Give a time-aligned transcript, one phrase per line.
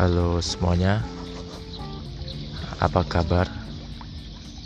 [0.00, 1.04] Halo semuanya,
[2.80, 3.44] apa kabar?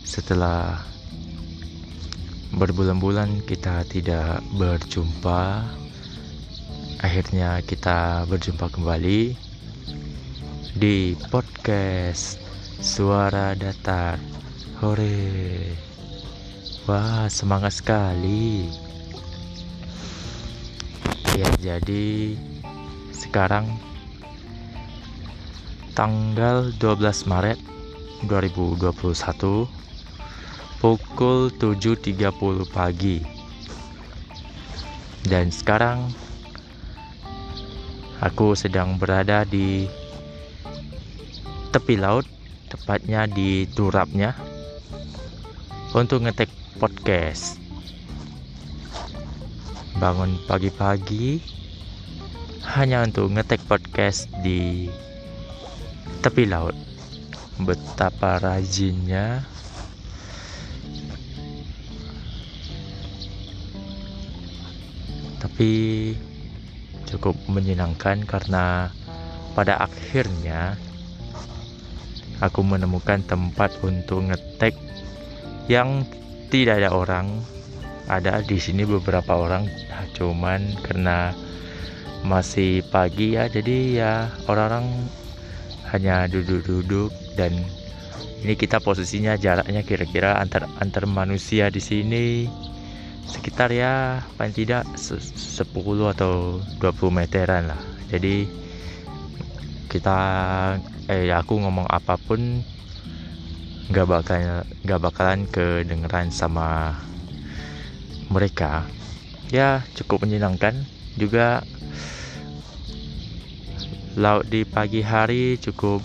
[0.06, 0.78] Setelah
[2.54, 5.66] berbulan-bulan kita tidak berjumpa,
[7.02, 9.34] akhirnya kita berjumpa kembali
[10.78, 12.38] di podcast
[12.78, 14.22] Suara Datar.
[14.78, 15.74] Hore!
[16.86, 18.70] Wah, semangat sekali.
[21.34, 22.38] Ya, jadi
[23.10, 23.93] sekarang
[25.94, 27.58] tanggal 12 Maret
[28.26, 29.70] 2021
[30.82, 32.34] pukul 7.30
[32.74, 33.22] pagi.
[35.22, 36.10] Dan sekarang
[38.18, 39.86] aku sedang berada di
[41.70, 42.26] tepi laut
[42.66, 44.34] tepatnya di turapnya
[45.94, 46.50] untuk ngetek
[46.82, 47.62] podcast.
[49.94, 51.38] Bangun pagi-pagi
[52.74, 54.90] hanya untuk ngetek podcast di
[56.24, 56.72] tepi laut.
[57.60, 59.44] Betapa rajinnya
[65.44, 66.16] tapi
[67.04, 68.88] cukup menyenangkan karena
[69.52, 70.80] pada akhirnya
[72.40, 74.74] aku menemukan tempat untuk ngetek
[75.68, 76.08] yang
[76.48, 77.44] tidak ada orang
[78.08, 79.68] ada di sini beberapa orang
[80.16, 81.36] cuman karena
[82.24, 84.12] masih pagi ya jadi ya
[84.48, 84.86] orang-orang
[85.92, 87.52] hanya duduk-duduk dan
[88.44, 92.44] ini kita posisinya jaraknya kira-kira antar antar manusia di sini
[93.24, 95.64] sekitar ya paling tidak 10
[96.12, 97.80] atau 20 meteran lah.
[98.12, 98.44] Jadi
[99.88, 100.18] kita
[101.08, 102.60] eh aku ngomong apa pun
[103.88, 104.40] nggak bakal
[104.84, 107.00] nggak bakalan kedengeran sama
[108.28, 108.84] mereka.
[109.48, 110.84] Ya cukup menyenangkan.
[111.16, 111.62] Juga
[114.14, 115.98] laut di pagi hari cukup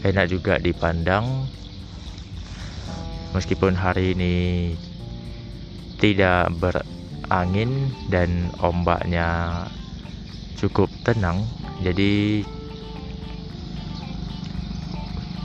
[0.00, 1.44] enak juga dipandang.
[3.36, 4.72] Meskipun hari ini
[6.00, 9.60] tidak berangin dan ombaknya
[10.56, 11.44] cukup tenang
[11.84, 12.40] jadi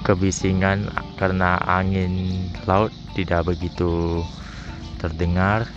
[0.07, 0.88] kebisingan
[1.19, 4.23] karena angin laut tidak begitu
[5.03, 5.68] terdengar.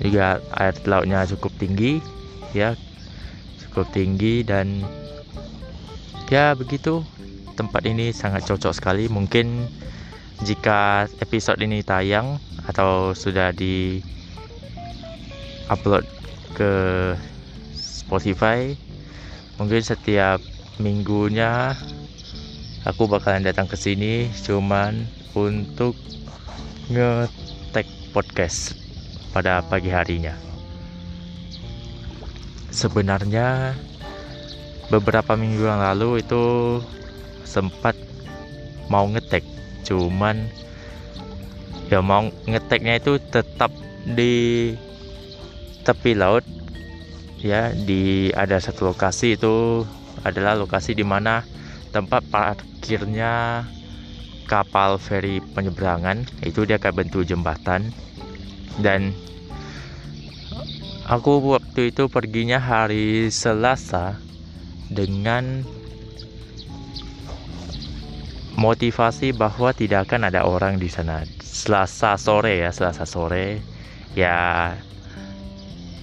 [0.00, 2.13] Juga air lautnya cukup tinggi
[2.54, 2.78] ya
[3.66, 4.86] cukup tinggi dan
[6.30, 7.02] ya begitu.
[7.54, 9.06] Tempat ini sangat cocok sekali.
[9.06, 9.70] Mungkin
[10.42, 14.02] jika episode ini tayang atau sudah di
[15.70, 16.04] upload
[16.54, 16.72] ke
[17.74, 18.74] Spotify
[19.56, 20.42] mungkin setiap
[20.82, 21.78] minggunya
[22.84, 25.96] aku bakalan datang ke sini cuman untuk
[26.90, 28.76] ngetek podcast
[29.32, 30.53] pada pagi harinya
[32.74, 33.78] sebenarnya
[34.90, 36.82] beberapa minggu yang lalu itu
[37.46, 37.94] sempat
[38.90, 39.46] mau ngetek
[39.86, 40.50] cuman
[41.86, 43.70] ya mau ngeteknya itu tetap
[44.02, 44.74] di
[45.86, 46.42] tepi laut
[47.38, 49.86] ya di ada satu lokasi itu
[50.26, 51.46] adalah lokasi di mana
[51.94, 53.64] tempat parkirnya
[54.50, 57.92] kapal feri penyeberangan itu dia akan bentuk jembatan
[58.80, 59.14] dan
[61.04, 64.16] Aku waktu itu perginya hari Selasa
[64.88, 65.60] dengan
[68.56, 71.28] motivasi bahwa tidak akan ada orang di sana.
[71.44, 73.60] Selasa sore ya, Selasa sore.
[74.16, 74.72] Ya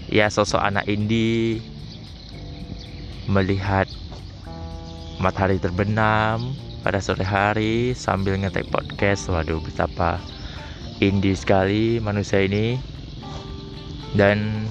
[0.05, 1.65] ya sosok anak indie
[3.25, 3.87] melihat
[5.17, 6.53] matahari terbenam
[6.85, 9.33] pada sore hari sambil ngetek podcast.
[9.33, 10.21] Waduh, betapa
[11.01, 12.77] indie sekali manusia ini.
[14.11, 14.67] Dan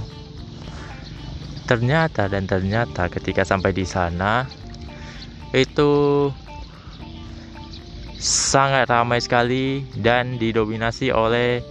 [1.70, 4.42] ternyata dan ternyata ketika sampai di sana
[5.54, 6.26] itu
[8.18, 11.62] sangat ramai sekali dan didominasi oleh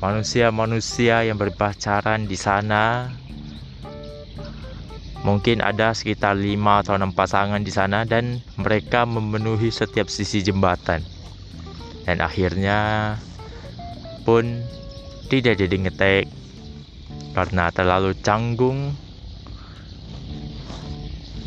[0.00, 3.12] manusia-manusia yang berpacaran di sana.
[5.22, 11.04] Mungkin ada sekitar 5 atau 6 pasangan di sana dan mereka memenuhi setiap sisi jembatan.
[12.02, 13.14] Dan akhirnya
[14.26, 14.64] pun
[15.30, 16.24] tidak jadi ngetek
[17.38, 18.98] karena terlalu canggung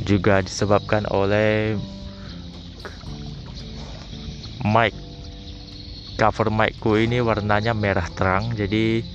[0.03, 1.79] juga disebabkan oleh
[4.65, 4.91] mic
[6.17, 8.51] cover micku ini warnanya merah terang.
[8.55, 9.05] Jadi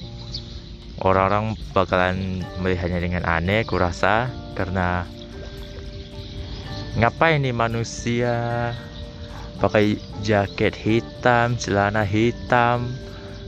[1.01, 5.09] orang-orang bakalan melihatnya dengan aneh kurasa karena
[7.01, 8.35] ngapain nih manusia
[9.61, 12.93] pakai jaket hitam celana hitam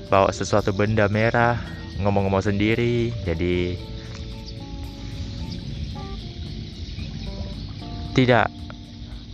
[0.08, 1.60] bawa sesuatu benda merah
[2.00, 3.12] ngomong-ngomong sendiri.
[3.24, 3.91] Jadi
[8.12, 8.52] tidak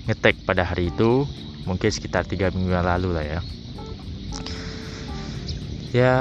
[0.06, 1.26] ngetek pada hari itu
[1.68, 3.40] mungkin sekitar tiga minggu yang lalu lah ya.
[5.92, 6.16] Ya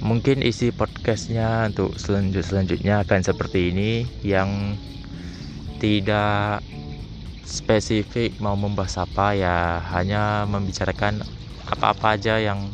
[0.00, 3.90] mungkin isi podcastnya untuk selanjut selanjutnya akan seperti ini
[4.22, 4.78] yang
[5.82, 6.62] tidak
[7.44, 11.20] spesifik mau membahas apa ya hanya membicarakan
[11.68, 12.70] apa-apa aja yang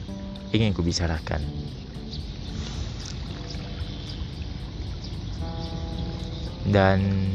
[0.53, 1.41] ingin kubicarakan.
[6.62, 7.32] Dan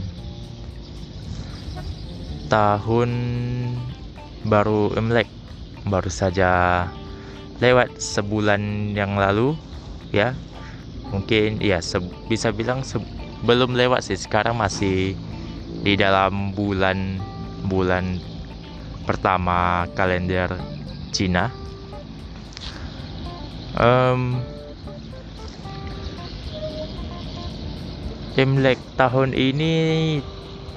[2.48, 3.12] tahun
[4.48, 5.28] baru Imlek
[5.88, 6.84] baru saja
[7.60, 9.56] lewat sebulan yang lalu
[10.12, 10.36] ya
[11.12, 11.80] mungkin ya
[12.28, 12.84] bisa bilang
[13.44, 15.16] belum lewat sih sekarang masih
[15.84, 17.22] di dalam bulan
[17.68, 18.20] bulan
[19.08, 20.52] pertama kalender
[21.16, 21.48] Cina.
[23.78, 24.44] Um,
[28.38, 29.74] Imlek tahun ini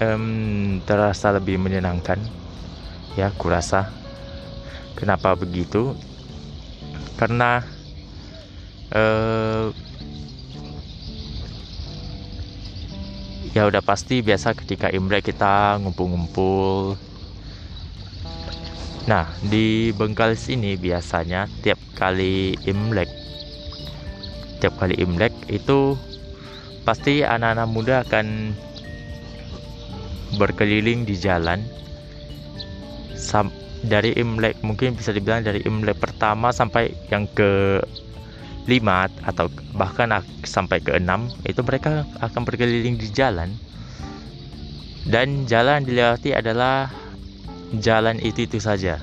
[0.01, 2.19] um, terasa lebih menyenangkan,
[3.15, 3.93] ya, kurasa.
[4.97, 5.97] Kenapa begitu?
[7.17, 7.65] Karena
[8.93, 9.71] uh,
[13.51, 16.95] ya udah pasti biasa ketika Imlek kita ngumpul-ngumpul
[19.11, 23.11] nah di Bengkalis ini biasanya tiap kali Imlek
[24.63, 25.99] tiap kali Imlek itu
[26.87, 28.55] pasti anak-anak muda akan
[30.39, 31.65] berkeliling di jalan.
[33.81, 37.81] Dari Imlek mungkin bisa dibilang dari Imlek pertama sampai yang ke
[38.69, 40.13] lima atau bahkan
[40.45, 43.57] sampai ke enam itu mereka akan berkeliling di jalan.
[45.09, 46.93] Dan jalan dilewati adalah
[47.81, 49.01] jalan itu itu saja.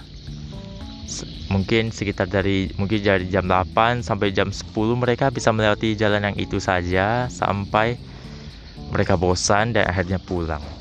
[1.50, 6.38] Mungkin sekitar dari mungkin dari jam 8 sampai jam 10 mereka bisa melewati jalan yang
[6.38, 7.97] itu saja sampai
[8.94, 10.76] mereka bosan dan akhirnya pulang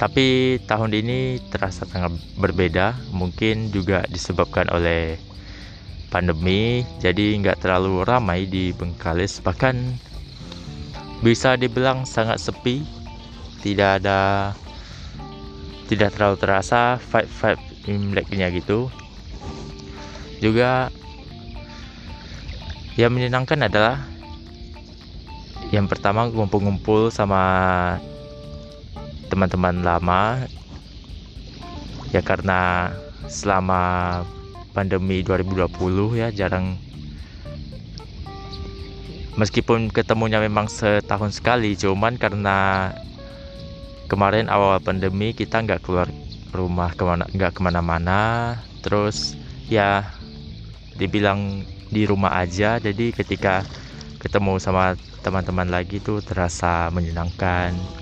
[0.00, 2.96] tapi tahun ini terasa sangat berbeda.
[3.12, 5.20] Mungkin juga disebabkan oleh
[6.08, 6.88] pandemi.
[7.04, 9.44] Jadi nggak terlalu ramai di Bengkalis.
[9.44, 9.76] Bahkan
[11.20, 12.80] bisa dibilang sangat sepi.
[13.60, 14.56] Tidak ada
[15.92, 18.88] tidak terlalu terasa vibe vibe imleknya gitu.
[20.40, 20.88] Juga
[22.96, 24.00] yang menyenangkan adalah
[25.68, 28.00] yang pertama ngumpul-ngumpul sama
[29.30, 30.50] teman-teman lama.
[32.10, 32.90] Ya karena
[33.30, 34.26] selama
[34.74, 36.82] pandemi 2020 ya jarang.
[39.38, 42.90] Meskipun ketemunya memang setahun sekali cuman karena
[44.10, 46.10] kemarin awal pandemi kita nggak keluar
[46.50, 48.20] rumah ke mana nggak ke mana-mana.
[48.82, 49.38] Terus
[49.70, 50.18] ya
[50.98, 53.62] dibilang di rumah aja jadi ketika
[54.18, 57.99] ketemu sama teman-teman lagi tuh terasa menyenangkan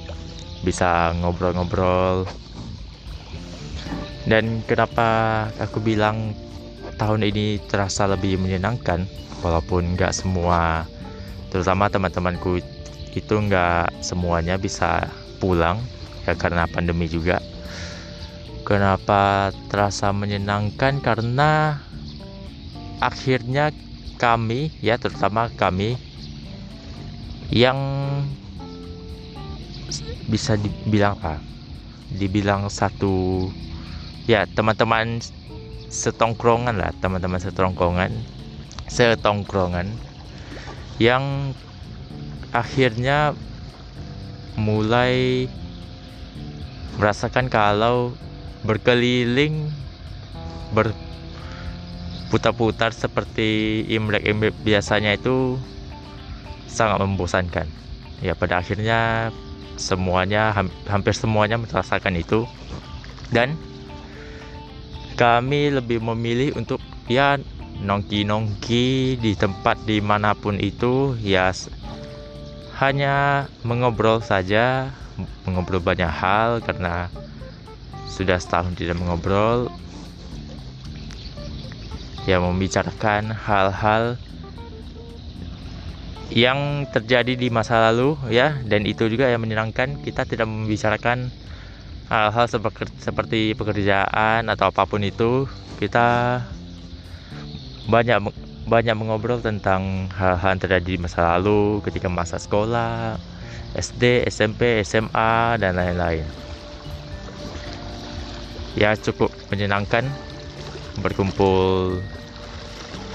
[0.62, 2.26] bisa ngobrol-ngobrol.
[4.28, 6.36] Dan kenapa aku bilang
[7.00, 9.06] tahun ini terasa lebih menyenangkan
[9.40, 10.84] walaupun nggak semua
[11.48, 12.60] terutama teman-temanku
[13.14, 15.08] itu nggak semuanya bisa
[15.40, 15.80] pulang
[16.28, 17.40] ya karena pandemi juga.
[18.68, 21.00] Kenapa terasa menyenangkan?
[21.00, 21.80] Karena
[23.00, 23.72] akhirnya
[24.20, 25.96] kami ya terutama kami
[27.48, 27.78] yang
[30.28, 31.40] bisa dibilang apa?
[32.12, 33.48] Dibilang satu
[34.28, 35.24] ya teman-teman
[35.88, 38.12] setongkrongan lah teman-teman setongkrongan
[38.92, 39.88] setongkrongan
[41.00, 41.56] yang
[42.52, 43.32] akhirnya
[44.60, 45.48] mulai
[46.98, 48.12] merasakan kalau
[48.66, 49.70] berkeliling
[50.74, 55.56] berputar-putar seperti imlek-imlek biasanya itu
[56.66, 57.64] sangat membosankan.
[58.18, 59.30] Ya pada akhirnya
[59.76, 60.54] semuanya
[60.86, 62.48] hampir semuanya merasakan itu.
[63.28, 63.58] Dan
[65.18, 67.36] kami lebih memilih untuk ya
[67.82, 71.50] nongki-nongki di tempat di mana pun itu ya
[72.78, 74.94] hanya mengobrol saja
[75.42, 77.10] mengobrol banyak hal karena
[78.06, 79.70] sudah setahun tidak mengobrol.
[82.28, 84.20] Ya membicarakan hal-hal
[86.28, 88.56] yang terjadi di masa lalu ya.
[88.64, 91.32] Dan itu juga yang menyenangkan kita tidak membicarakan
[92.08, 92.46] hal-hal
[93.00, 95.48] seperti pekerjaan atau apa pun itu.
[95.78, 96.40] Kita
[97.88, 98.18] banyak
[98.68, 103.16] banyak mengobrol tentang hal-hal yang terjadi di masa lalu ketika masa sekolah
[103.72, 106.28] SD SMP SMA dan lain-lain.
[108.76, 110.04] Ya cukup menyenangkan
[111.00, 111.98] berkumpul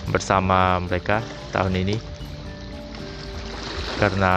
[0.09, 1.21] bersama mereka
[1.53, 2.12] tahun ini
[4.03, 4.33] karena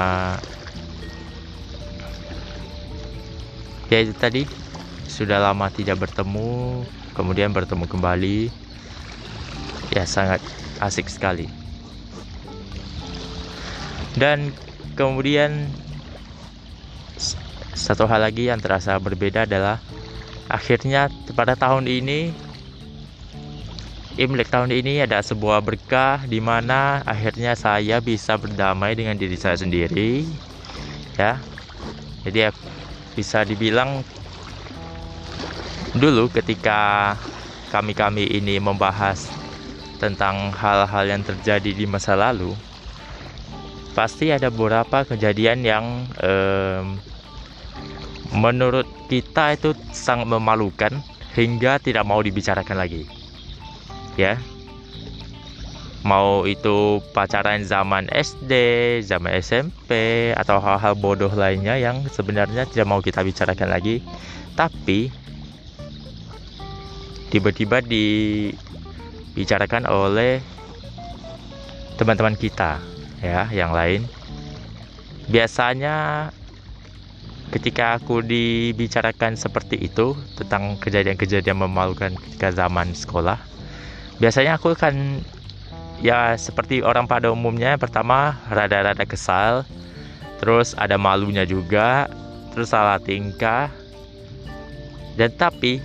[3.90, 4.46] ya itu tadi.
[5.06, 6.82] Sudah lama tidak bertemu
[7.18, 8.50] kemudian bertemu kembali.
[9.90, 10.42] Ya sangat
[10.78, 11.50] asik sekali.
[14.14, 14.54] Dan
[14.94, 15.70] kemudian
[17.76, 19.82] satu hal lagi yang terasa berbeda adalah
[20.48, 22.45] akhirnya pada tahun ini
[24.16, 29.60] Imlek tahun ini ada sebuah berkah di mana akhirnya saya bisa berdamai dengan diri saya
[29.60, 30.24] sendiri
[31.20, 31.36] ya.
[32.24, 32.48] Jadi
[33.12, 34.00] bisa dibilang
[35.92, 37.12] dulu ketika
[37.68, 39.28] kami-kami ini membahas
[40.00, 42.56] tentang hal-hal yang terjadi di masa lalu
[43.92, 45.84] pasti ada beberapa kejadian yang
[46.24, 46.96] um,
[48.32, 51.04] menurut kita itu sangat memalukan
[51.36, 53.15] hingga tidak mau dibicarakan lagi
[54.18, 54.34] ya.
[56.06, 58.52] Mau itu pacaran zaman SD,
[59.02, 59.90] zaman SMP
[60.38, 64.06] atau hal-hal bodoh lainnya yang sebenarnya tidak mau kita bicarakan lagi.
[64.54, 65.10] Tapi
[67.34, 70.38] tiba-tiba dibicarakan oleh
[71.98, 72.78] teman-teman kita
[73.18, 74.06] ya yang lain.
[75.26, 76.30] Biasanya
[77.50, 83.55] ketika aku dibicarakan seperti itu tentang kejadian-kejadian memalukan ketika zaman sekolah
[84.16, 85.20] biasanya aku akan
[86.00, 89.64] ya seperti orang pada umumnya pertama rada-rada kesal
[90.36, 92.08] terus ada malunya juga
[92.56, 93.68] terus salah tingkah.
[95.16, 95.80] Dan tapi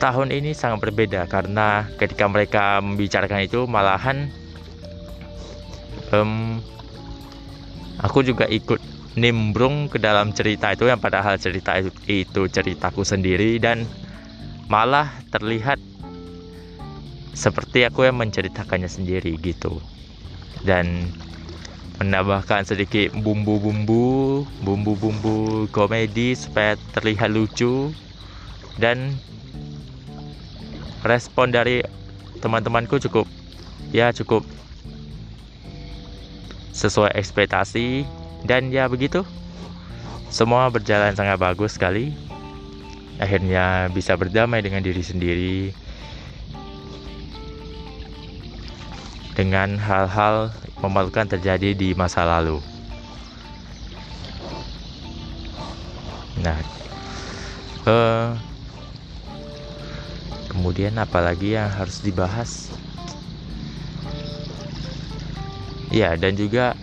[0.00, 4.28] tahun ini sangat berbeda karena ketika mereka membicarakan itu malahan
[6.12, 6.60] um,
[8.00, 8.80] aku juga ikut
[9.16, 13.88] nimbrung ke dalam cerita itu yang padahal cerita itu, itu ceritaku sendiri dan
[14.68, 15.76] malah terlihat
[17.34, 19.82] seperti aku yang menceritakannya sendiri gitu.
[20.64, 21.10] Dan
[22.00, 27.92] menambahkan sedikit bumbu-bumbu bumbu-bumbu komedi supaya terlihat lucu.
[28.80, 29.18] Dan
[31.06, 31.84] respon dari
[32.42, 33.28] teman-temanku cukup
[33.94, 34.42] ya cukup
[36.72, 38.06] sesuai ekspektasi.
[38.44, 39.24] Dan ya begitu
[40.28, 42.10] semua berjalan sangat bagus sekali
[43.24, 45.72] akhirnya bisa berdamai dengan diri sendiri
[49.34, 52.60] dengan hal-hal memalukan terjadi di masa lalu.
[56.44, 56.60] Nah,
[57.88, 58.36] uh,
[60.52, 62.70] kemudian apalagi yang harus dibahas?
[65.88, 66.76] Ya, dan juga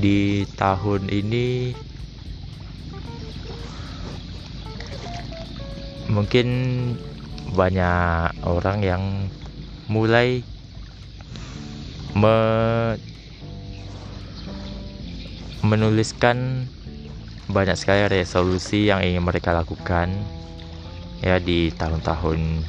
[0.00, 1.74] di tahun ini
[6.10, 6.48] mungkin
[7.54, 9.02] banyak orang yang
[9.86, 10.42] mulai
[12.14, 12.36] me
[15.62, 16.66] menuliskan
[17.50, 20.10] banyak sekali resolusi yang ingin mereka lakukan
[21.22, 22.64] ya di tahun-tahun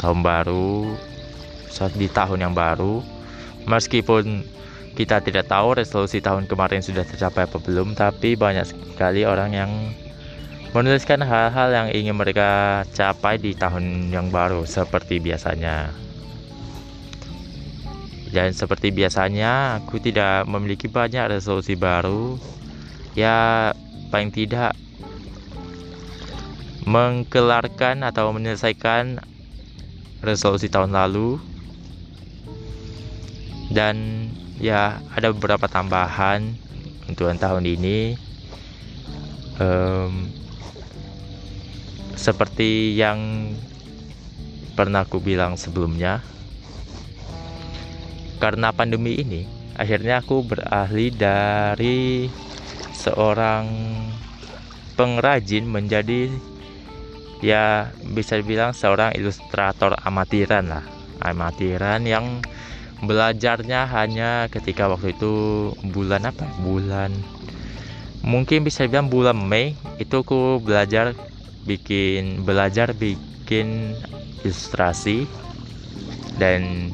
[0.00, 0.92] tahun baru
[1.74, 3.02] saat di tahun yang baru.
[3.64, 4.44] Meskipun
[4.94, 9.70] kita tidak tahu resolusi tahun kemarin sudah tercapai apa belum tapi banyak sekali orang yang
[10.74, 15.94] menuliskan hal-hal yang ingin mereka capai di tahun yang baru seperti biasanya.
[18.34, 22.34] Dan seperti biasanya, aku tidak memiliki banyak resolusi baru.
[23.14, 23.70] Ya,
[24.10, 24.74] paling tidak
[26.82, 29.22] mengkelarkan atau menyelesaikan
[30.26, 31.38] resolusi tahun lalu.
[33.70, 34.26] Dan
[34.58, 36.58] ya, ada beberapa tambahan
[37.06, 38.18] untuk tahun ini.
[39.62, 40.42] Um,
[42.24, 43.52] seperti yang
[44.72, 46.24] pernah aku bilang sebelumnya
[48.40, 49.44] karena pandemi ini
[49.76, 52.32] akhirnya aku beralih dari
[52.96, 53.68] seorang
[54.96, 56.32] pengrajin menjadi
[57.44, 60.84] ya bisa dibilang seorang ilustrator amatiran lah.
[61.20, 62.40] Amatiran yang
[63.04, 65.32] belajarnya hanya ketika waktu itu
[65.92, 67.12] bulan apa bulan
[68.24, 71.12] mungkin bisa dibilang bulan Mei itu aku belajar
[71.64, 73.96] bikin belajar bikin
[74.44, 75.26] ilustrasi.
[76.36, 76.90] Dan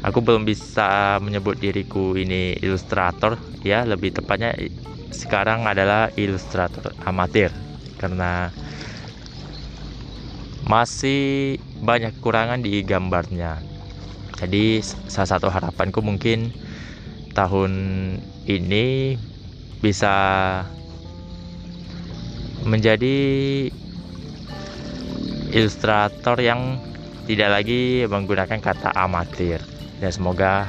[0.00, 3.84] aku belum bisa menyebut diriku ini ilustrator ya.
[3.84, 4.56] Lebih tepatnya
[5.12, 7.52] sekarang adalah ilustrator amatir.
[7.96, 8.52] Karena
[10.66, 13.62] masih banyak kekurangan di gambarnya.
[14.36, 16.52] Jadi salah satu harapanku mungkin
[17.32, 17.72] tahun
[18.44, 19.16] ini
[19.80, 20.14] bisa
[22.66, 23.16] menjadi
[25.54, 26.82] ilustrator yang
[27.30, 29.62] tidak lagi menggunakan kata amatir.
[30.02, 30.66] Dan semoga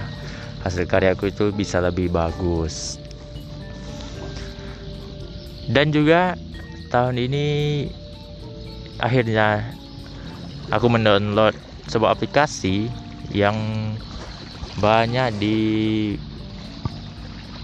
[0.63, 3.01] hasil karyaku itu bisa lebih bagus.
[5.67, 6.39] Dan juga
[6.87, 7.45] tahun ini
[9.03, 9.75] akhirnya
[10.71, 11.51] aku mendownload
[11.91, 12.87] sebuah aplikasi
[13.35, 13.57] yang
[14.79, 15.35] banyak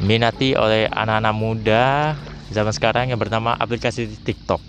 [0.02, 2.18] diminati oleh anak-anak muda
[2.53, 4.62] zaman sekarang yang bernama aplikasi TikTok.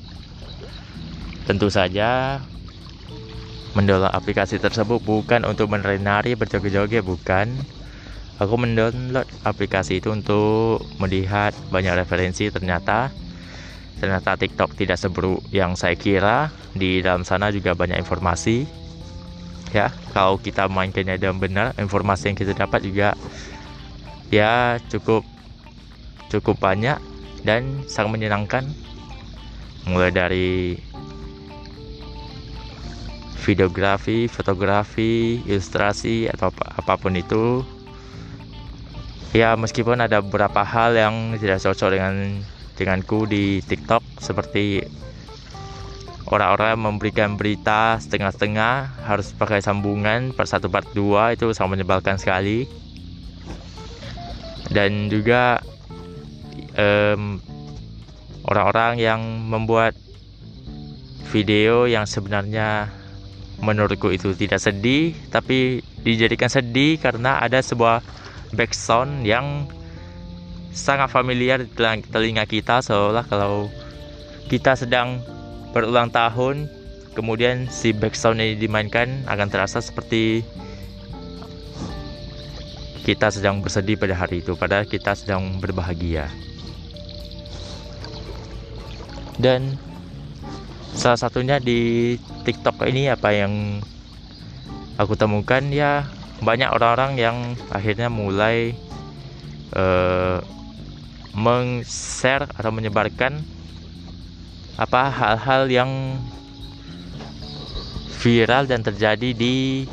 [1.45, 2.41] Tentu saja
[3.77, 7.61] mendownload aplikasi tersebut bukan untuk menari-nari berjoget-joget bukan.
[8.43, 13.15] Aku mendownload aplikasi itu untuk melihat banyak referensi ternyata
[13.95, 18.67] ternyata TikTok tidak seburuk yang saya kira di dalam sana juga banyak informasi
[19.71, 23.15] ya kalau kita mainkannya dengan benar informasi yang kita dapat juga
[24.35, 25.23] ya cukup
[26.31, 26.99] cukup banyak
[27.45, 28.65] dan sangat menyenangkan.
[29.85, 30.81] Mulai dari
[33.45, 37.61] videografi, fotografi, ilustrasi atau ap apa pun itu.
[39.37, 42.41] Ya meskipun ada beberapa hal yang tidak cocok dengan
[42.81, 44.83] denganku di TikTok seperti
[46.33, 52.65] orang-orang memberikan berita setengah-setengah harus pakai sambungan part 1 part 2 itu sangat menyebalkan sekali.
[54.73, 55.61] Dan juga
[56.75, 57.41] orang
[58.45, 59.97] orang-orang yang membuat
[61.33, 62.93] video yang sebenarnya
[63.63, 68.05] menurutku itu tidak sedih tapi dijadikan sedih karena ada sebuah
[68.53, 69.67] background yang
[70.75, 71.71] sangat familiar di
[72.11, 72.83] telinga kita.
[72.83, 73.71] Seolah kalau
[74.51, 75.23] kita sedang
[75.73, 76.69] berulang tahun
[77.15, 80.43] kemudian si background ini dimainkan akan terasa seperti
[83.05, 86.33] kita sedang bersedih pada hari itu padahal kita sedang berbahagia.
[89.37, 89.77] Dan
[90.97, 92.17] salah satunya di
[92.49, 93.85] TikTok ini apa yang
[94.97, 96.09] aku temukan ya
[96.41, 97.37] banyak orang-orang yang
[97.69, 98.73] akhirnya mulai
[99.77, 100.41] uh,
[101.35, 103.43] meng-share atau menyebarkan
[104.79, 105.91] apa hal-hal yang
[108.23, 109.85] viral dan terjadi di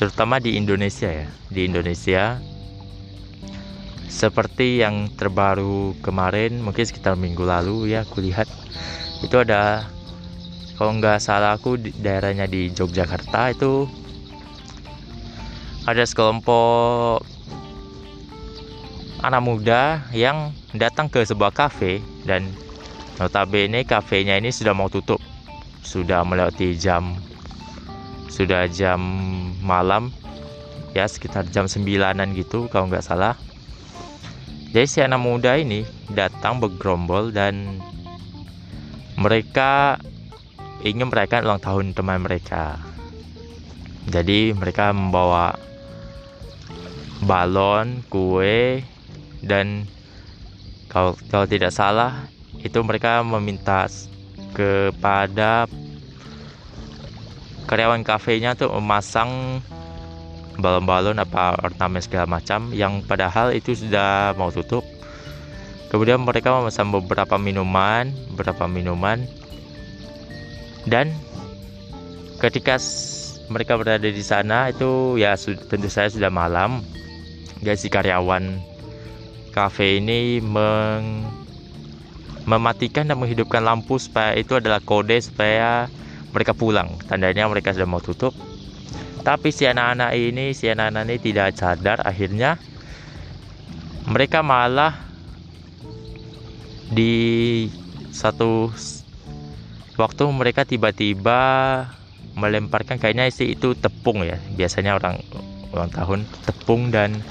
[0.00, 1.28] terutama di Indonesia ya.
[1.52, 2.40] Di Indonesia
[4.08, 8.48] seperti yang terbaru kemarin mungkin sekitar minggu lalu ya aku lihat
[9.20, 9.86] itu ada
[10.74, 13.86] kalau nggak salah aku di daerahnya di Yogyakarta itu
[15.86, 17.22] ada sekelompok
[19.22, 22.50] anak muda yang datang ke sebuah kafe dan
[23.22, 25.22] notabene kafenya ini sudah mau tutup
[25.86, 27.14] sudah melewati jam
[28.30, 29.02] sudah jam
[29.60, 30.14] malam
[30.94, 33.34] ya sekitar jam sembilanan gitu kalau nggak salah.
[34.70, 35.82] Jadi si anak muda ini
[36.14, 37.82] datang bergerombol dan
[39.18, 39.98] mereka
[40.86, 42.78] ingin merayakan ulang tahun teman mereka.
[44.06, 45.58] Jadi mereka membawa
[47.26, 48.80] balon kue
[49.44, 49.84] dan
[50.88, 52.30] kalau kalau tidak salah
[52.62, 53.90] itu mereka meminta
[54.56, 55.68] kepada
[57.70, 59.62] karyawan kafenya tuh memasang
[60.58, 64.82] balon-balon apa ornamen segala macam yang padahal itu sudah mau tutup.
[65.94, 69.22] Kemudian mereka memesan beberapa minuman beberapa minuman.
[70.82, 71.14] Dan
[72.42, 72.82] ketika
[73.46, 76.82] mereka berada di sana itu ya tentu saya sudah malam.
[77.62, 78.58] Ya si karyawan
[79.54, 81.22] kafe ini meng
[82.48, 85.86] mematikan dan menghidupkan lampu supaya itu adalah kode supaya
[86.30, 86.98] mereka pulang.
[87.06, 88.34] Tandanya mereka sudah mau tutup.
[89.20, 92.00] Tapi si anak-anak ini si anak-anak ini tidak sadar.
[92.02, 92.56] Akhirnya
[94.08, 94.96] mereka malah
[96.90, 97.68] di
[98.10, 98.72] satu
[99.94, 101.40] waktu mereka tiba-tiba
[102.34, 104.40] melemparkan kayaknya sih itu tepung ya.
[104.56, 105.20] Biasanya orang
[105.70, 107.22] ulang tahun tepung dan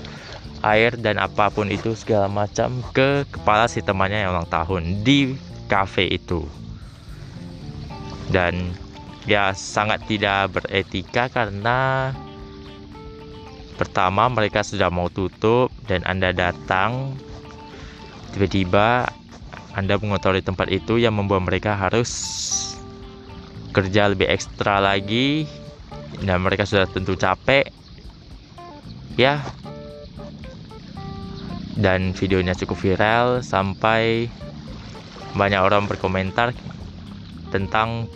[0.64, 5.36] air dan apa pun itu segala macam ke kepala si temannya yang ulang tahun di
[5.72, 6.44] cafe itu.
[8.30, 8.78] Dan
[9.28, 12.12] ya sangat tidak beretika karena
[13.76, 17.16] pertama mereka sudah mau tutup dan anda datang
[18.36, 19.08] tiba-tiba
[19.76, 22.12] anda mengotori tempat itu yang membuat mereka harus
[23.72, 25.46] kerja lebih ekstra lagi
[26.20, 27.70] dan mereka sudah tentu capek.
[29.16, 29.44] Ya.
[31.80, 34.28] Dan videonya cukup viral sampai
[35.38, 36.52] banyak orang berkomentar
[37.54, 38.12] tentang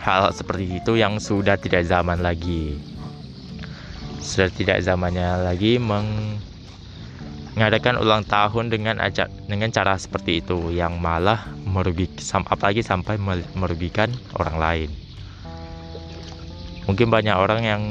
[0.00, 2.80] hal seperti itu yang sudah tidak zaman lagi.
[4.20, 5.76] Sudah tidak zamannya lagi
[7.56, 13.20] mengadakan ulang tahun dengan ajak dengan cara seperti itu yang malah merugikan apalagi sampai
[13.56, 14.90] merugikan orang lain.
[16.88, 17.82] Mungkin banyak orang yang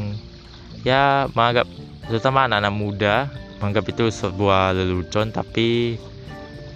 [0.81, 1.69] ya menganggap
[2.09, 3.15] terutama anak-anak muda
[3.61, 5.99] menganggap itu sebuah lelucon tapi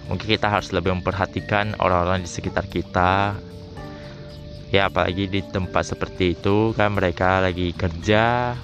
[0.06, 3.34] mungkin kita harus lebih memperhatikan orang-orang di sekitar kita
[4.74, 8.58] ya apalagi di tempat seperti itu kan mereka lagi kerja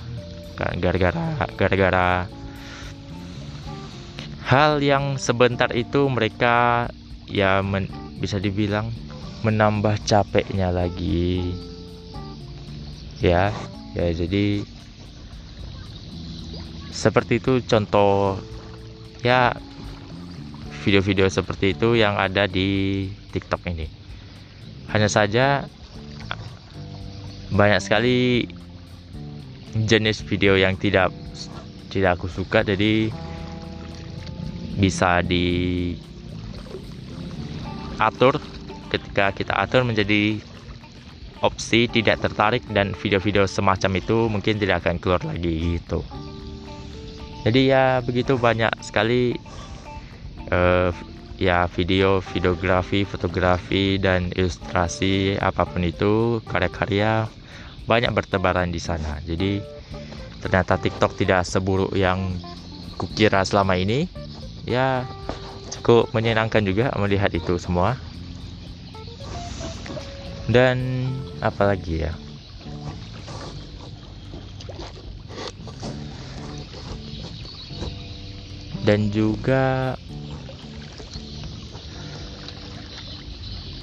[0.58, 2.26] kan gara-gara gara-gara
[4.50, 6.90] hal yang sebentar itu mereka
[7.30, 7.86] ya men,
[8.18, 8.90] bisa dibilang
[9.46, 11.54] menambah capeknya lagi.
[13.22, 13.54] Ya
[13.94, 14.66] ya jadi
[16.90, 18.42] seperti itu contoh
[19.22, 19.54] ya
[20.82, 23.86] video-video seperti itu yang ada di TikTok ini.
[24.90, 25.70] Hanya saja
[27.50, 28.46] banyak sekali
[29.74, 31.14] jenis video yang tidak
[31.90, 32.62] tidak aku suka.
[32.62, 33.10] Jadi
[34.78, 35.92] bisa di
[38.00, 38.40] atur
[38.88, 40.40] ketika kita atur menjadi
[41.40, 46.04] opsi tidak tertarik dan video-video semacam itu mungkin tidak akan keluar lagi gitu.
[47.40, 49.32] Jadi ya begitu banyak sekali
[50.52, 50.92] uh,
[51.40, 57.24] ya video videografi fotografi dan ilustrasi apa pun itu karya-karya
[57.88, 59.20] banyak bertebaran di sana.
[59.24, 59.60] Jadi
[60.40, 62.40] ternyata TikTok tidak seburuk yang
[62.96, 64.08] kukira selama ini.
[64.68, 65.08] Ya
[65.72, 67.96] cukup menyenangkan juga melihat itu semua.
[70.50, 71.06] Dan
[71.38, 72.12] apalagi ya?
[78.80, 79.94] Dan juga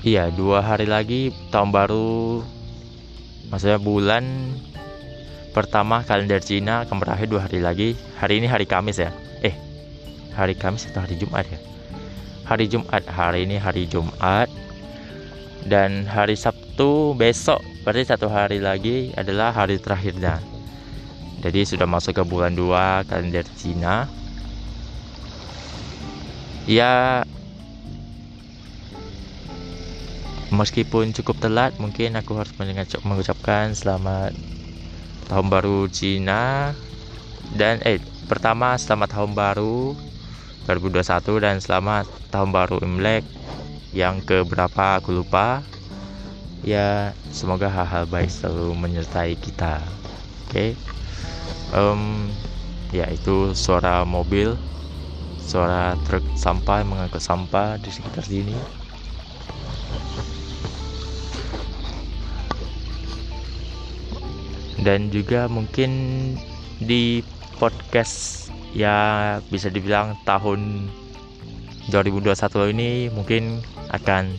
[0.03, 2.43] iya dua hari lagi tahun baru
[3.47, 4.23] maksudnya bulan
[5.55, 7.89] pertama kalender Cina akan berakhir dua hari lagi.
[8.21, 9.09] Hari ini hari Kamis ya?
[9.41, 9.55] Eh
[10.37, 11.59] hari Kamis atau hari Jumat ya?
[12.45, 13.03] Hari Jumat.
[13.09, 14.47] Hari ini hari Jumat.
[15.67, 20.39] Dan hari Sabtu besok berarti satu hari lagi adalah hari terakhirnya.
[21.43, 24.07] Jadi sudah masuk ke bulan 2 kalender Cina.
[26.67, 27.23] Ya
[30.53, 32.53] meskipun cukup telat mungkin aku harus
[33.03, 34.35] mengucapkan selamat
[35.27, 36.73] tahun baru Cina.
[37.55, 39.95] Dan eh pertama selamat tahun baru
[40.67, 43.23] 2021 dan selamat tahun baru Imlek
[43.95, 45.63] yang ke berapa aku lupa.
[46.65, 49.79] Ya semoga hal-hal baik selalu menyertai kita.
[50.47, 50.51] Oke.
[50.51, 50.71] Okay?
[51.75, 52.31] um,
[52.93, 54.55] ya itu suara mobil
[55.43, 58.55] suara truk sampah mengangkut sampah di sekitar sini
[64.85, 65.89] dan juga mungkin
[66.77, 67.25] di
[67.57, 70.89] podcast ya bisa dibilang tahun
[71.89, 74.37] 2021 ini mungkin akan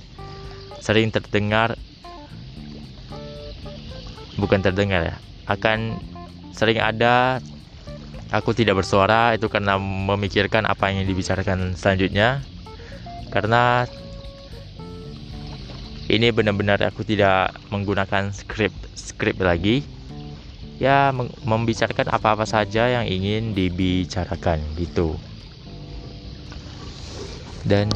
[0.78, 1.74] sering terdengar
[4.38, 5.16] bukan terdengar ya
[5.50, 5.98] akan
[6.54, 7.42] sering ada
[8.28, 12.44] aku tidak bersuara itu karena memikirkan apa yang dibicarakan selanjutnya.
[13.28, 13.84] Karena
[16.08, 19.84] ini benar-benar aku tidak menggunakan skrip skrip lagi
[20.78, 21.10] ya
[21.42, 25.18] membicarakan apa-apa saja yang ingin dibicarakan gitu.
[27.66, 27.90] Dan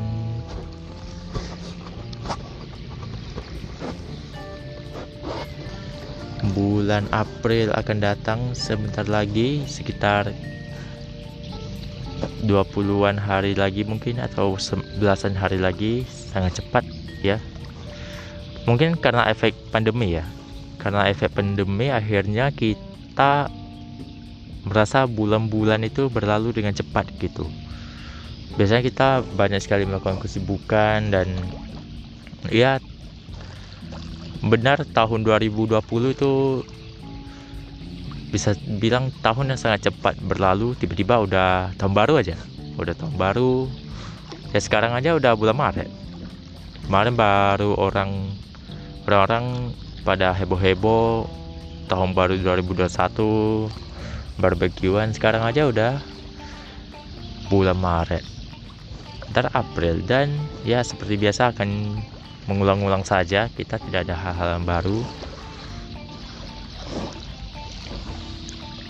[6.52, 10.34] bulan April akan datang sebentar lagi sekitar
[12.42, 14.58] 20-an hari lagi mungkin atau
[14.98, 16.82] belasan hari lagi sangat cepat
[17.22, 17.38] ya.
[18.66, 20.26] Mungkin karena efek pandemi ya
[20.82, 23.46] karena efek pandemi akhirnya kita
[24.66, 27.46] merasa bulan-bulan itu berlalu dengan cepat gitu.
[28.58, 31.38] Biasanya kita banyak sekali melakukan kesibukan dan
[32.50, 32.82] ya
[34.42, 35.78] benar tahun 2020
[36.18, 36.32] itu
[38.34, 42.34] bisa bilang tahun yang sangat cepat berlalu tiba-tiba udah tahun baru aja
[42.80, 43.68] udah tahun baru.
[44.52, 45.88] Ya sekarang aja udah bulan Maret.
[46.84, 48.10] Kemarin baru orang
[49.06, 51.30] orang-orang pada heboh-heboh
[51.86, 53.70] tahun baru 2021
[54.42, 55.92] barbekyuan sekarang aja udah
[57.46, 58.24] bulan Maret.
[59.32, 60.32] Ntar April dan
[60.66, 62.00] ya seperti biasa akan
[62.50, 65.00] mengulang-ulang saja kita tidak ada hal-hal yang baru.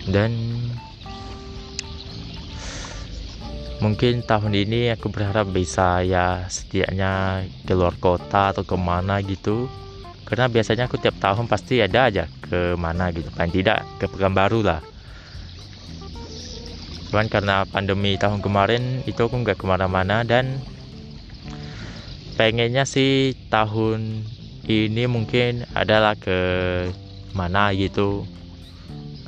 [0.03, 0.35] Dan
[3.79, 9.70] mungkin tahun ini aku berharap bisa ya setidaknya keluar kota atau ke mana gitu
[10.33, 13.29] karena biasanya aku tiap tahun pasti ada aja ke mana gitu.
[13.37, 14.81] Paling tidak ke Pekanbaru lah.
[17.12, 20.57] Cuman karena pandemi tahun kemarin itu aku nggak ke mana-mana dan
[22.40, 24.25] pengennya sih tahun
[24.64, 26.40] ini mungkin adalah ke
[27.37, 28.25] mana gitu.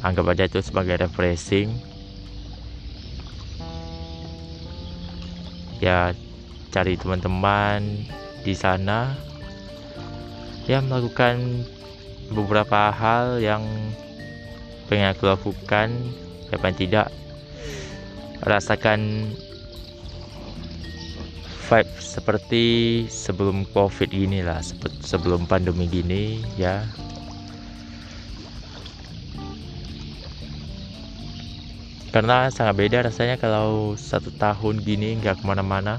[0.00, 1.68] Anggap aja itu sebagai refreshing.
[5.84, 6.16] Ya
[6.72, 8.08] cari teman-teman
[8.40, 9.20] di sana
[10.64, 11.64] ya melakukan
[12.32, 13.64] beberapa hal yang
[14.88, 15.92] pengen aku lakukan.
[16.52, 17.08] Ya paling tidak
[18.44, 19.32] rasakan
[21.66, 22.64] vibe seperti
[23.08, 24.60] sebelum covid gini lah
[25.02, 26.84] sebelum pandemi gini ya.
[32.14, 35.98] Karena sangat beda rasanya kalau satu tahun gini nggak ke mana-mana.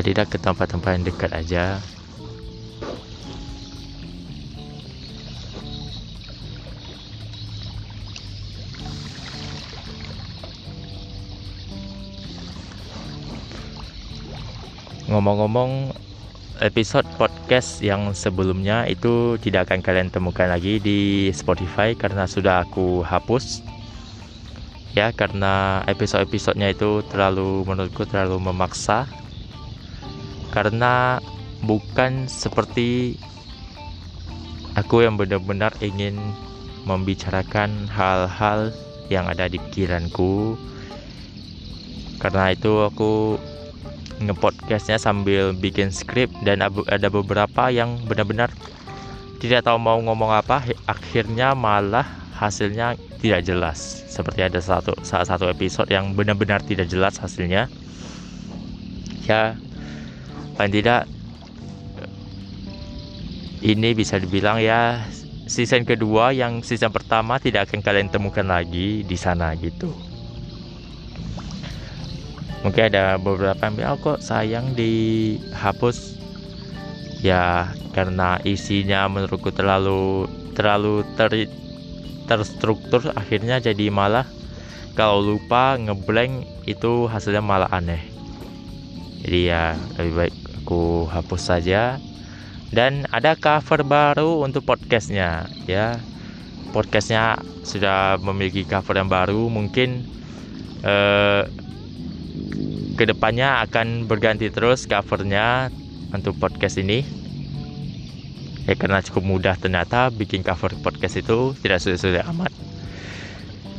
[0.00, 1.76] Tidak ke tempat-tempat yang dekat aja
[15.10, 15.90] ngomong-ngomong
[16.62, 23.02] episode podcast yang sebelumnya itu tidak akan kalian temukan lagi di Spotify karena sudah aku
[23.02, 23.66] hapus.
[24.94, 29.10] Ya karena episode-episodenya itu terlalu menurutku terlalu memaksa.
[30.54, 31.18] Karena
[31.66, 33.18] bukan seperti
[34.78, 36.18] aku yang benar-benar ingin
[36.86, 38.70] membicarakan hal-hal
[39.10, 40.54] yang ada di pikiranku.
[42.22, 43.38] Karena itu aku
[44.20, 48.52] ngepodcastnya sambil bikin skrip dan ada beberapa yang benar-benar
[49.40, 52.04] tidak tahu mau ngomong apa akhirnya malah
[52.36, 54.04] hasilnya tidak jelas.
[54.08, 57.68] Seperti ada satu salah satu episode yang benar-benar tidak jelas hasilnya.
[59.24, 59.56] Ya
[60.56, 61.08] paling tidak
[63.60, 65.04] ini bisa dibilang ya
[65.48, 70.09] season kedua yang season pertama tidak akan kalian temukan lagi di sana gitu
[72.60, 76.20] mungkin ada beberapa yang bilang oh, kok sayang dihapus?
[77.20, 80.24] Ya karena isinya menurutku terlalu
[80.56, 81.48] terlalu ter,
[82.24, 84.24] terstruktur akhirnya jadi malah
[84.96, 88.00] kalau lupa ngeblank itu hasilnya malah aneh.
[89.20, 92.00] Jadi ya lebih baik aku hapus saja.
[92.70, 95.98] Dan ada cover baru untuk podcastnya ya.
[96.70, 97.34] Podcastnya
[97.66, 100.06] sudah memiliki cover yang baru mungkin
[100.86, 101.42] eh,
[103.00, 105.72] ke depannya akan berganti terus covernya
[106.12, 107.00] untuk podcast ini.
[108.68, 112.52] Ya karena cukup mudah ternyata bikin cover podcast itu tidak sulit-sulit amat.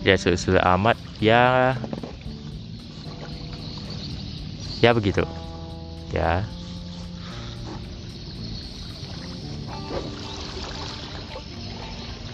[0.02, 1.78] Ya sulit-sulit amat ya.
[4.82, 5.22] Ya begitu.
[6.10, 6.42] Ya.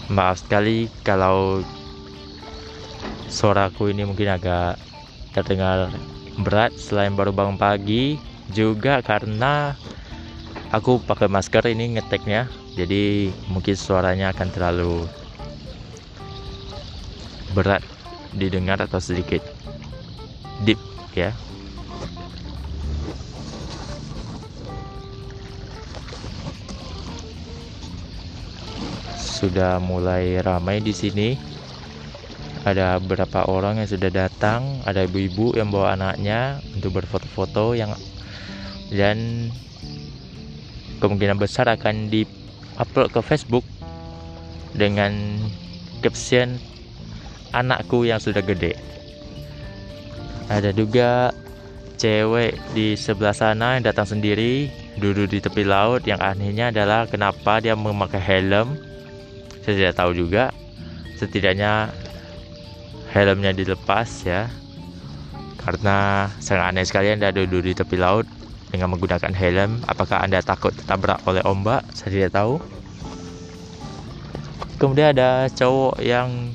[0.08, 1.60] Maaf sekali kalau
[3.28, 4.80] suaraku ini mungkin agak
[5.36, 5.92] terdengar
[6.38, 8.16] berat selain baru bangun pagi
[8.54, 9.74] juga karena
[10.70, 12.48] aku pakai masker ini ngeteknya
[12.78, 14.96] jadi mungkin suaranya akan terlalu
[17.52, 17.82] berat
[18.36, 19.40] didengar atau sedikit
[20.62, 20.78] deep
[21.16, 21.34] ya.
[29.18, 31.38] Sudah mulai ramai di sini
[32.74, 37.92] ada beberapa orang yang sudah datang ada ibu-ibu yang bawa anaknya untuk berfoto-foto yang
[38.92, 39.48] dan
[40.98, 42.24] kemungkinan besar akan di
[42.80, 43.64] upload ke Facebook
[44.74, 45.12] dengan
[46.04, 46.56] caption
[47.52, 48.76] anakku yang sudah gede.
[50.48, 51.32] Ada juga
[51.98, 57.60] cewek di sebelah sana yang datang sendiri duduk di tepi laut yang anehnya adalah kenapa
[57.60, 58.78] dia memakai helm.
[59.62, 60.54] Saya tidak tahu juga.
[61.18, 61.90] Setidaknya
[63.18, 64.46] helmnya dilepas ya.
[65.58, 68.24] Karena sangat aneh sekali anda duduk di tepi laut
[68.70, 71.82] dengan menggunakan helm apakah anda takut tertabrak oleh ombak?
[71.98, 72.54] Saya tidak tahu.
[74.78, 76.54] Kemudian ada cowok yang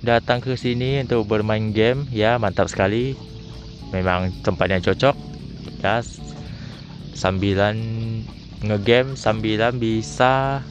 [0.00, 2.08] datang ke sini untuk bermain game.
[2.08, 3.12] Ya mantap sekali.
[3.92, 5.12] Memang tempatnya cocok.
[5.84, 6.00] Ya
[7.12, 7.76] sambilan
[8.64, 10.64] ngegame sambilan bisa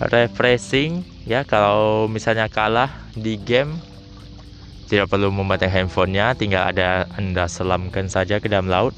[0.00, 1.04] refreshing.
[1.28, 3.76] Ya kalau misalnya kalah di game.
[4.88, 8.92] Tidak perlu membawa handphonenya tinggal ada anda selamkan saja ke dalam laut.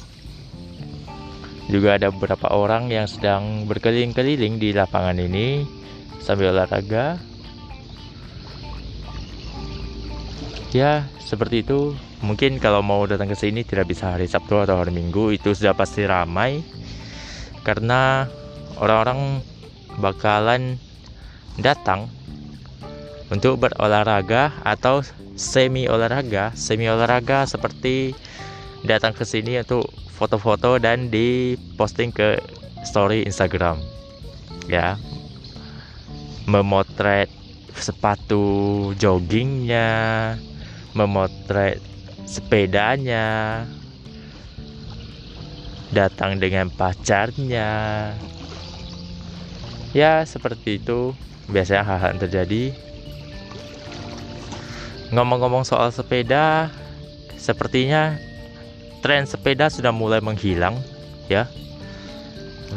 [1.71, 5.63] Juga ada beberapa orang yang sedang berkeliling-keliling di lapangan ini
[6.19, 7.17] sambil olahraga.
[10.75, 11.95] Ya seperti itu.
[12.25, 15.77] Mungkin kalau mau datang ke sini tidak bisa hari Sabtu atau hari Minggu itu sudah
[15.77, 16.65] pasti ramai.
[17.63, 18.27] Karena
[18.83, 19.45] orang-orang
[20.03, 20.77] bakalan
[21.61, 22.11] datang
[23.35, 25.03] untuk berolahraga atau
[25.35, 26.55] semi olahraga.
[26.55, 28.15] Semi olahraga seperti
[28.87, 32.39] datang ke sini untuk foto-foto dan diposting ke
[32.87, 33.83] story Instagram.
[34.71, 34.95] Ya.
[36.47, 37.27] Memotret
[37.75, 40.37] sepatu joggingnya,
[40.95, 41.83] memotret
[42.23, 43.65] sepedanya,
[45.91, 47.71] datang dengan pacarnya
[49.95, 51.15] ya seperti itu
[51.47, 52.75] biasanya hal-hal terjadi
[55.15, 56.75] ngomong-ngomong soal sepeda
[57.39, 58.19] sepertinya
[58.99, 60.75] tren sepeda sudah mulai menghilang
[61.31, 61.47] ya.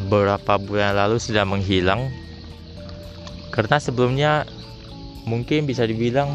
[0.07, 2.13] Beberapa bulan lalu sudah menghilang.
[3.49, 4.45] Karena sebelumnya
[5.25, 6.29] mungkin bisa dibilang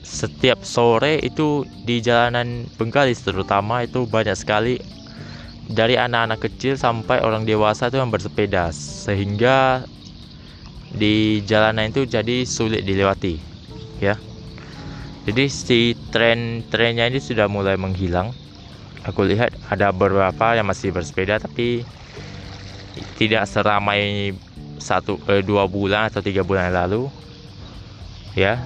[0.00, 4.80] setiap sore itu di jalanan Bengkalis terutama itu banyak sekali
[5.68, 8.72] dari anak-anak kecil sampai orang dewasa itu yang bersepeda.
[8.72, 9.84] Sehingga
[10.90, 13.38] di jalanan itu jadi sulit dilewati
[14.00, 14.29] ya
[15.28, 18.32] jadi si tren-trennya ini sudah mulai menghilang.
[19.04, 21.84] Aku lihat ada beberapa yang masih bersepeda tapi
[23.16, 24.32] tidak seramai
[24.80, 27.12] satu eh, dua bulan atau tiga bulan lalu.
[28.32, 28.60] Ya.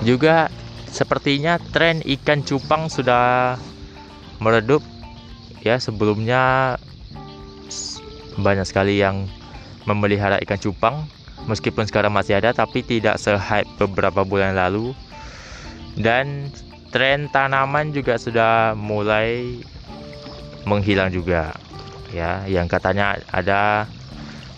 [0.00, 0.48] Juga
[0.88, 3.60] sepertinya tren ikan cupang sudah
[4.40, 4.80] meredup.
[5.64, 6.76] Ya sebelumnya
[8.36, 9.28] banyak sekali yang
[9.84, 11.08] memelihara ikan cupang
[11.46, 14.94] meskipun sekarang masih ada tapi tidak se-hype beberapa bulan lalu.
[15.94, 16.50] Dan
[16.90, 19.62] tren tanaman juga sudah mulai
[20.66, 21.54] menghilang juga
[22.10, 22.46] ya.
[22.46, 23.86] Yang katanya ada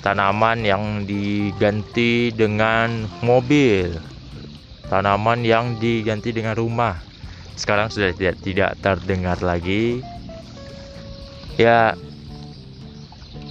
[0.01, 3.97] tanaman yang diganti dengan mobil
[4.87, 7.03] tanaman yang diganti dengan rumah.
[7.59, 10.05] Sekarang sudah tidak tidak terdengar lagi.
[11.57, 11.97] Ya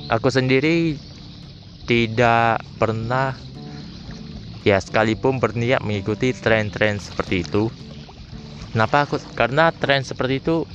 [0.08, 0.96] aku sendiri
[1.86, 3.38] tidak pernah
[4.66, 7.70] ya sekalipun berniat mengikuti tren-tren seperti itu.
[8.74, 10.66] Kenapa aku karena tren seperti itu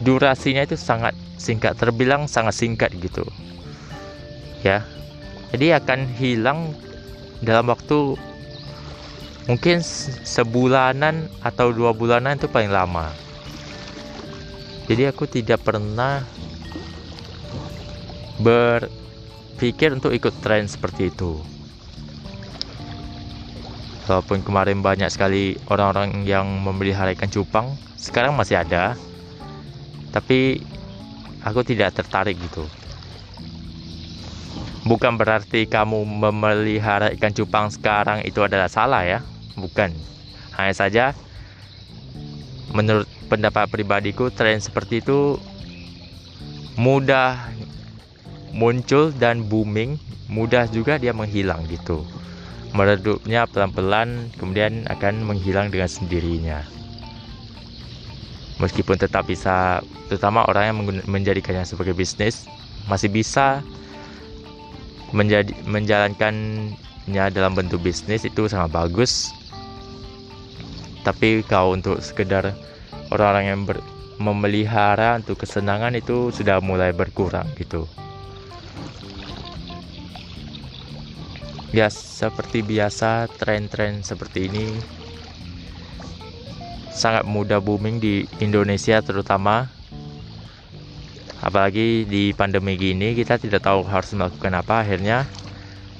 [0.00, 3.22] durasinya itu sangat singkat terbilang sangat singkat gitu.
[4.64, 4.88] Ya
[5.52, 6.72] jadi akan hilang
[7.44, 8.16] dalam waktu
[9.44, 9.84] mungkin
[10.24, 13.12] sebulanan atau dua bulanan itu paling lama.
[14.90, 16.26] Jadi aku tidak pernah
[19.60, 21.36] berpikir untuk ikut tren seperti itu.
[24.08, 28.96] Walaupun kemarin banyak sekali orang-orang yang memelihara ikan cupang sekarang masih ada.
[30.16, 30.64] Tapi
[31.44, 32.64] aku tidak tertarik gitu.
[34.88, 39.20] Bukan berarti kamu memelihara ikan cupang sekarang itu adalah salah ya.
[39.60, 39.92] Bukan.
[40.56, 41.04] Hanya saja
[42.72, 45.36] menurut pendapat pribadiku tren seperti itu
[46.80, 47.59] mudah
[48.50, 49.98] muncul dan booming
[50.30, 52.02] mudah juga dia menghilang gitu.
[52.70, 56.62] Meredupnya pelan-pelan kemudian akan menghilang dengan sendirinya.
[58.62, 60.76] Meskipun tetap bisa terutama orang yang
[61.08, 62.46] menjadikannya sebagai bisnis
[62.86, 63.64] masih bisa
[65.10, 69.34] menjadi menjalankannya dalam bentuk bisnis itu sangat bagus.
[71.02, 72.52] Tapi kalau untuk sekedar
[73.08, 73.80] orang-orang yang ber,
[74.20, 77.88] memelihara untuk kesenangan itu sudah mulai berkurang gitu
[81.70, 84.66] ya seperti biasa tren-tren seperti ini
[86.90, 89.70] sangat mudah booming di Indonesia terutama.
[91.40, 94.84] Apalagi di pandemi gini kita tidak tahu harus melakukan apa.
[94.84, 95.24] Akhirnya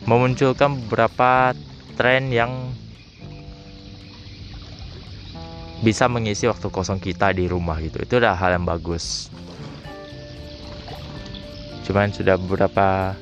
[0.05, 1.57] memunculkan beberapa
[1.97, 2.77] tren yang
[5.81, 8.05] bisa mengisi waktu kosong kita di rumah gitu.
[8.05, 9.33] Itu udah hal yang bagus.
[11.89, 13.17] Cuman sudah beberapa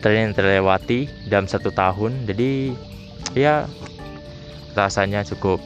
[0.00, 2.28] tren yang terlewati dalam satu tahun.
[2.28, 2.76] Jadi
[3.36, 3.66] ya
[4.76, 5.60] rasanya cukup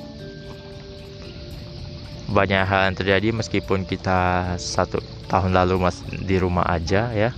[2.31, 7.31] banyak hal yang terjadi meskipun kita satu tahun lalu mas di rumah aja ya.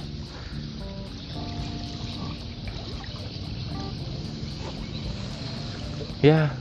[6.23, 6.55] Ya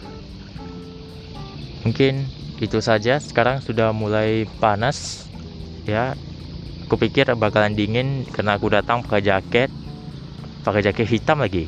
[1.83, 2.25] mungkin
[2.63, 3.19] itu saja.
[3.19, 5.27] Sekarang sudah mulai panas
[5.83, 6.15] ya.
[6.87, 9.71] Aku pikir bakalan dingin karena aku datang pakai jaket
[10.61, 11.65] pakai jaket hitam lagi.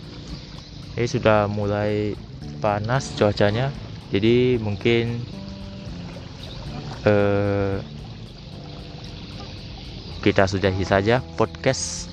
[0.93, 2.13] Ini sudah mulai
[2.61, 3.73] panas cuacanya.
[4.13, 5.25] Jadi mungkin
[7.03, 7.81] eh,
[10.21, 12.07] kita sudahi saja podcast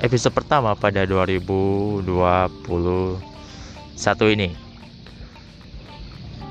[0.00, 2.08] episode pertama pada 2021
[4.34, 4.50] ini.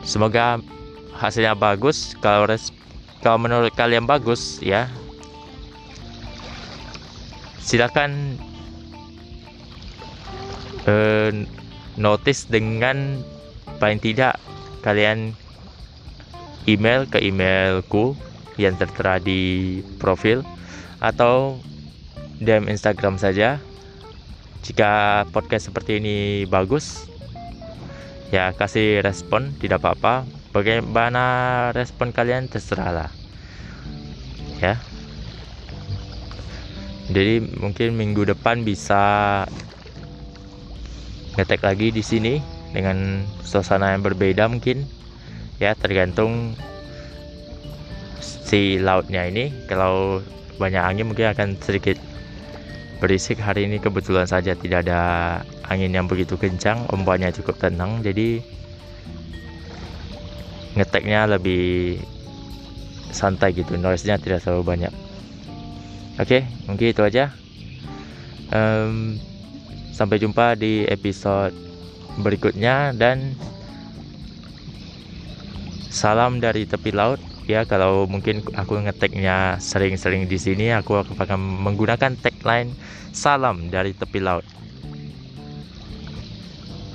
[0.06, 0.62] Semoga
[1.18, 2.14] hasilnya bagus.
[2.22, 2.46] Kalau
[3.22, 4.90] kalau menurut kalian bagus ya.
[7.62, 8.42] Silakan
[10.88, 11.46] eh,
[12.00, 13.22] notice dengan
[13.82, 14.38] paling tidak
[14.82, 15.34] kalian
[16.70, 18.14] email ke emailku
[18.58, 20.46] yang tertera di profil
[21.02, 21.58] atau
[22.42, 23.58] DM Instagram saja.
[24.62, 27.10] Jika podcast seperti ini bagus
[28.30, 30.26] ya kasih respon tidak apa-apa.
[30.52, 31.24] Bagaimana
[31.72, 33.10] respon kalian terserahlah.
[34.60, 34.78] Ya.
[37.12, 39.44] Jadi mungkin minggu depan bisa
[41.40, 42.44] ngetek lagi di sini
[42.76, 44.84] dengan suasana yang berbeda mungkin.
[45.62, 46.58] Ya tergantung
[48.20, 49.54] si lautnya ini.
[49.70, 50.20] Kalau
[50.58, 51.96] banyak angin mungkin akan sedikit
[53.00, 53.80] berisik hari ini.
[53.80, 55.02] Kebetulan saja tidak ada
[55.70, 56.84] angin yang begitu kencang.
[56.92, 58.44] Ombaknya cukup tenang jadi
[60.76, 62.00] ngeteknya lebih
[63.12, 63.76] santai gitu.
[63.80, 64.94] Noise nya tidak terlalu banyak.
[66.20, 67.32] Oke mungkin itu aja.
[68.52, 69.16] Um,
[69.92, 71.54] sampai jumpa di episode
[72.20, 73.36] berikutnya dan
[75.92, 77.20] salam dari tepi laut.
[77.50, 82.72] Ya kalau mungkin aku ngeteknya sering-sering di sini aku akan menggunakan tagline
[83.12, 84.48] salam dari tepi laut.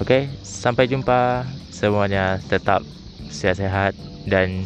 [0.01, 1.45] Oke sampai jumpa.
[1.77, 2.81] Semuanya tetap
[3.29, 3.93] sehat-sehat
[4.25, 4.65] dan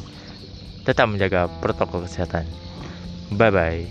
[0.86, 2.46] tetap menjaga protokol kesehatan.
[3.34, 3.82] Bye bye